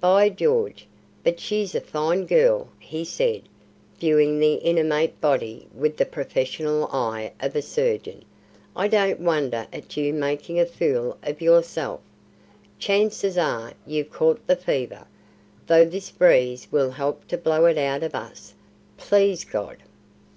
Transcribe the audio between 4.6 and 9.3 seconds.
inanimate body with the professional eye of a surgeon. "I don't